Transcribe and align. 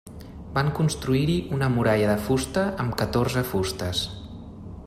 Van 0.53 0.71
construir-hi 0.79 1.35
una 1.57 1.69
muralla 1.75 2.09
de 2.13 2.17
fusta 2.31 2.67
amb 2.85 2.99
catorze 3.03 3.45
fustes. 3.55 4.05